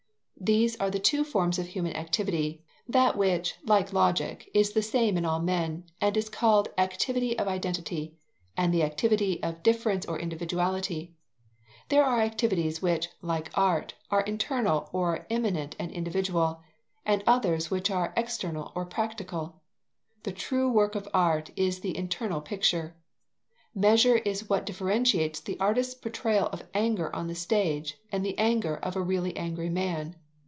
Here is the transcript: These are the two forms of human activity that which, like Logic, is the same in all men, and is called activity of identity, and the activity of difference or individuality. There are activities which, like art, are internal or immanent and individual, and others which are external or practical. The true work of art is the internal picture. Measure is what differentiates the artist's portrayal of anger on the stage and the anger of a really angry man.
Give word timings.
These 0.43 0.75
are 0.77 0.89
the 0.89 0.97
two 0.97 1.23
forms 1.23 1.59
of 1.59 1.67
human 1.67 1.95
activity 1.95 2.63
that 2.89 3.15
which, 3.15 3.57
like 3.63 3.93
Logic, 3.93 4.49
is 4.55 4.71
the 4.73 4.81
same 4.81 5.15
in 5.15 5.23
all 5.23 5.39
men, 5.39 5.83
and 6.01 6.17
is 6.17 6.29
called 6.29 6.69
activity 6.79 7.37
of 7.37 7.47
identity, 7.47 8.17
and 8.57 8.73
the 8.73 8.81
activity 8.81 9.41
of 9.43 9.61
difference 9.61 10.03
or 10.07 10.17
individuality. 10.17 11.13
There 11.89 12.03
are 12.03 12.19
activities 12.21 12.81
which, 12.81 13.09
like 13.21 13.51
art, 13.53 13.93
are 14.09 14.21
internal 14.21 14.89
or 14.91 15.27
immanent 15.29 15.75
and 15.77 15.91
individual, 15.91 16.63
and 17.05 17.23
others 17.27 17.69
which 17.69 17.91
are 17.91 18.11
external 18.17 18.71
or 18.73 18.83
practical. 18.87 19.61
The 20.23 20.31
true 20.31 20.71
work 20.71 20.95
of 20.95 21.07
art 21.13 21.51
is 21.55 21.81
the 21.81 21.95
internal 21.95 22.41
picture. 22.41 22.95
Measure 23.75 24.15
is 24.15 24.49
what 24.49 24.65
differentiates 24.65 25.39
the 25.39 25.59
artist's 25.59 25.93
portrayal 25.93 26.47
of 26.47 26.63
anger 26.73 27.15
on 27.15 27.27
the 27.27 27.35
stage 27.35 27.99
and 28.11 28.25
the 28.25 28.37
anger 28.39 28.77
of 28.77 28.95
a 28.95 29.03
really 29.03 29.37
angry 29.37 29.69
man. 29.69 30.15